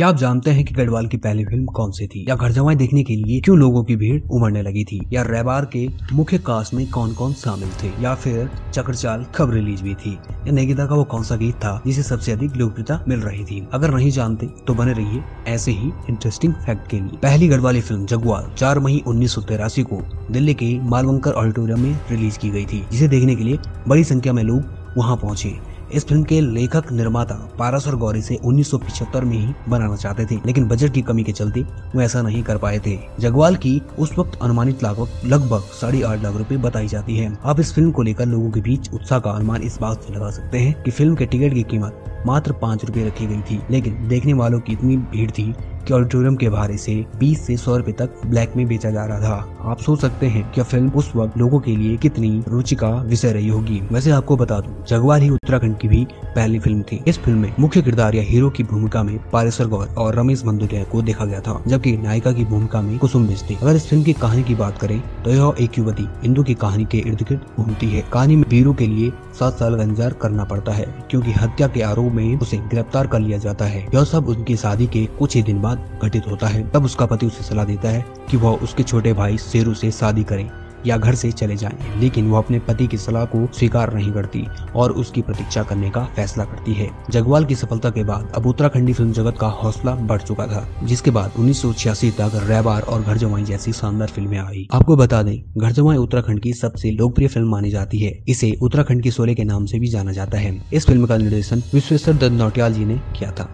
[0.00, 2.24] क्या आप जानते हैं कि गढ़वाल की पहली फ़िल्म कौन सी थी?
[2.28, 5.00] या घर जमाई देखने के लिए क्यों लोगों की भीड़ उमड़ने लगी थी?
[5.12, 7.90] या रेबार के मुख्य कास्ट में कौन कौन शामिल थे?
[8.02, 10.12] या फिर चक्रचाल कब रिलीज़ हुई थी?
[10.46, 13.68] या नेगिता का वो कौन सा गीत था जिसे सबसे अधिक लोकप्रियता मिल रही थी?
[13.72, 18.06] अगर नहीं जानते तो बने रहिए ऐसे ही इंटरेस्टिंग फैक्ट के लिए। पहली गढ़वाली फ़िल्म
[18.06, 23.08] जगुआर, चार मई उन्नीस को दिल्ली के मालवंकर ऑडिटोरियम में रिलीज़ की गई थी, जिसे
[23.08, 23.58] देखने के लिए
[23.88, 28.36] बड़ी संख्या में लोग वहाँ पहुँचे। इस फ़िल्म के लेखक निर्माता पारस और गौरी से
[28.44, 31.60] उन्नीस में ही बनाना चाहते थे, लेकिन बजट की कमी के चलते
[31.94, 36.22] वो ऐसा नहीं कर पाए थे। जगवाल की उस वक्त अनुमानित लागत लगभग साढ़े आठ
[36.22, 39.30] लाख रूपए बताई जाती है। आप इस फ़िल्म को लेकर लोगों के बीच उत्साह का
[39.30, 42.84] अनुमान इस बात से लगा सकते हैं कि फ़िल्म के टिकट की कीमत मात्र पाँच
[42.84, 46.70] रूपए रखी गई थी, लेकिन देखने वालों की इतनी भीड़ थी कि ऑडिटोरियम के बाहर
[46.70, 50.26] इसे 20 से 100 रुपए तक ब्लैक में बेचा जा रहा था। आप सोच सकते
[50.26, 54.10] हैं कि फ़िल्म उस वक्त लोगों के लिए कितनी रुचि का विषय रही होगी। वैसे
[54.10, 57.82] आपको बता दूँ, जगवाल ही उत्तराखंड की भी पहली फ़िल्म थी। इस फ़िल्म में मुख्य
[57.82, 61.62] किरदार या हीरो की भूमिका में पारेश्वर गौर और रमेश बंदुरिया को देखा गया था,
[61.66, 64.78] जबकि नायिका की भूमिका में कुसुम बिज थी अगर इस फ़िल्म की कहानी की बात
[64.78, 68.44] करें तो यह एक युवती इंदु की कहानी के इर्द गिर्द घूमती है। कहानी में
[68.50, 72.38] वीरों के लिए सात साल का इंतज़ार करना पड़ता है, क्योंकि हत्या के आरोप में
[72.38, 76.00] उसे गिरफ़्तार कर लिया जाता है। यह सब उनकी शादी के कुछ ही दिन बाद
[76.02, 79.38] घटित होता है। तब उसका पति उसे सलाह देता है की वह उसके छोटे भाई
[79.38, 80.48] शेरू से शादी करे।
[80.86, 84.46] या घर से चले जाएँ, लेकिन वो अपने पति की सलाह को स्वीकार नहीं करती
[84.76, 88.92] और उसकी प्रतीक्षा करने का फैसला करती है। जगवाल की सफलता के बाद अब उत्तराखंडी
[88.92, 93.02] फ़िल्म जगत का हौसला बढ़ चुका था, जिसके बाद उन्नीस सौ छियासी तक रैबार और
[93.02, 97.28] घर जमाई जैसी शानदार फ़िल्में आई। आपको बता दें घर जमाई उत्तराखंड की सबसे लोकप्रिय
[97.28, 100.58] फ़िल्म मानी जाती है। इसे उत्तराखंड की सोले के नाम से भी जाना जाता है।
[100.72, 103.48] इस फ़िल्म का निर्देशन विश्वेश्वर दत्त नौटियाल जी ने किया था।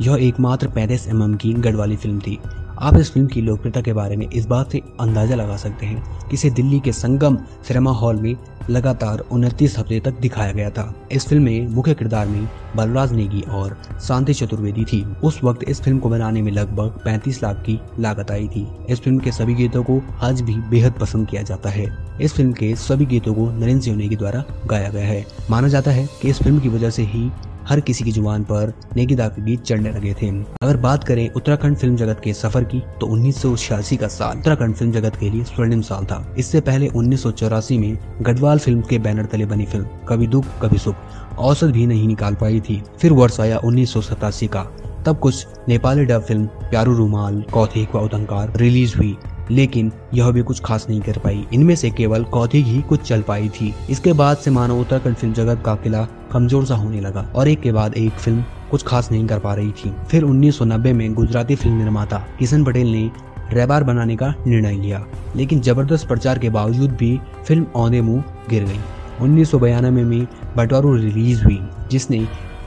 [0.00, 2.38] यह एकमात्र पैंतीस एम की गढ़वाली फ़िल्म थी।
[2.82, 6.28] आप इस फ़िल्म की लोकप्रियता के बारे में इस बात से अंदाज़ा लगा सकते हैं
[6.28, 8.36] कि इसे दिल्ली के संगम सिनेमा हॉल में
[8.70, 13.40] लगातार उनतीस हफ़्ते तक दिखाया गया था। इस फ़िल्म में मुख्य किरदार में बलराज नेगी
[13.40, 13.76] और
[14.08, 18.30] शांति चतुर्वेदी थी। उस वक्त इस फ़िल्म को बनाने में लगभग 35 लाख की लागत
[18.30, 21.86] आई थी। इस फ़िल्म के सभी गीतों को आज भी बेहद पसंद किया जाता है।
[22.20, 25.90] इस फ़िल्म के सभी गीतों को नरेंद्र सिंह नेगी द्वारा गाया गया है। माना जाता
[25.90, 27.30] है कि इस फ़िल्म की वजह से ही
[27.68, 30.28] हर किसी की ज़ुबान पर नेगीदा के गीत चढ़ने लगे थे।
[30.62, 34.38] अगर बात करें उत्तराखंड फ़िल्म जगत के सफ़र की तो उन्नीस सौ छियासी का साल
[34.38, 38.58] उत्तराखंड फ़िल्म जगत के लिए स्वर्णिम साल था। इससे पहले उन्नीस सौ चौरासी में गढ़वाल
[38.58, 40.96] फ़िल्म के बैनर तले बनी फ़िल्म, कभी दुख, कभी सुख,
[41.38, 44.62] औसत भी नहीं निकाल पाई थी। फिर वर्ष आया उन्नीस सौ सतासी का,
[45.06, 49.16] तब कुछ नेपाली डब फ़िल्म प्यारू रूमाल, कौथिक व उदंकार रिलीज़ हुई।
[49.50, 53.22] लेकिन यह भी कुछ खास नहीं कर पाई। इनमें से केवल कौथिक ही कुछ चल
[53.22, 57.30] पाई थी। इसके बाद से मानो उत्तराखंड फ़िल्म जगत का किला कमज़ोर सा होने लगा
[57.34, 60.92] और एक के बाद एक फ़िल्म कुछ खास नहीं कर पा रही थी। फिर 1990
[60.92, 63.10] में गुजराती फ़िल्म निर्माता किशन पटेल ने
[63.52, 65.04] रेबार बनाने का निर्णय लिया,
[65.36, 68.80] लेकिन ज़बरदस्त प्रचार के बावजूद भी फ़िल्म औंधे मुँह गिर गई।
[69.20, 70.26] उन्नीस में
[70.56, 71.60] बटवारू रिलीज़ हुई,
[71.90, 72.18] जिसने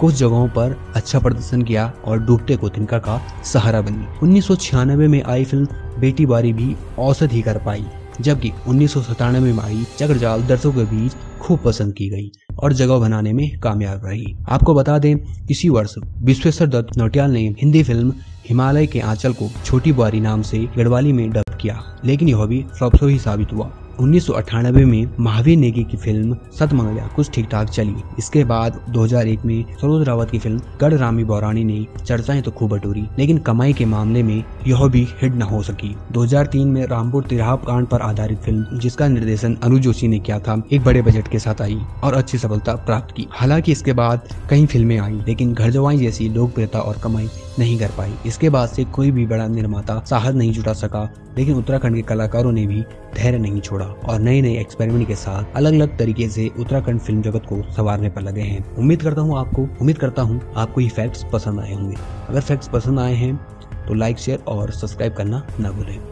[0.02, 4.56] कुछ जगहों पर अच्छा प्रदर्शन किया और डूबते को तिनका का सहारा बनी। उन्नीस सौ
[4.58, 7.86] छियानबे में आई फ़िल्म बेटी बारी भी औसत ही कर पाई,
[8.22, 12.30] जबकि उन्नीस सौ सतानवे में आई चक्रजाल दर्शकों के बीच खूब पसंद की गई
[12.60, 15.16] और जगह बनाने में कामयाब रही। आपको बता दें,
[15.52, 18.14] इसी वर्ष विश्वेश्वर दत्त नोटियाल ने हिंदी फ़िल्म
[18.50, 22.64] हिमालय के आंचल को छोटी बुआरी नाम से गढ़वाली में डब किया, लेकिन यह भी
[22.78, 27.48] फ्लॉप ही साबित हुआ। उन्नीस सौ अठानबे में महावीर नेगी की फ़िल्म सतमंगलिया कुछ ठीक
[27.50, 32.42] ठाक चली। इसके बाद 2001 में सरोज रावत की फ़िल्म गढ़ रामी बौरानी ने चर्चाएँ
[32.42, 36.66] तो खूब बटोरी लेकिन कमाई के मामले में यह भी हिट न हो सकी। 2003
[36.68, 40.84] में रामपुर तिराप कांड पर आधारित फ़िल्म, जिसका निर्देशन अनु जोशी ने किया था, एक
[40.84, 44.98] बड़े बजट के साथ आई और अच्छी सफलता प्राप्त की। हालाँकि इसके बाद कई फ़िल्में
[45.00, 47.30] आई, लेकिन घर जवाई जैसी लोकप्रियता और कमाई
[47.62, 51.04] नहीं कर पाई। इसके बाद से कोई भी बड़ा निर्माता साहस नहीं जुटा सका,
[51.38, 52.82] लेकिन उत्तराखंड के कलाकारों ने भी
[53.16, 57.22] धैर्य नहीं छोड़ा और नए नए एक्सपेरिमेंट के साथ अलग अलग तरीके से उत्तराखंड फ़िल्म
[57.22, 60.90] जगत को संवारने पर लगे हैं। उम्मीद करता हूँ आपको, उम्मीद करता हूँ आपको ये
[60.90, 61.98] फैक्ट्स पसंद आए होंगे।
[62.30, 63.36] अगर फैक्ट्स पसंद आए हैं
[63.88, 66.11] तो लाइक शेयर और सब्सक्राइब करना न भूलें।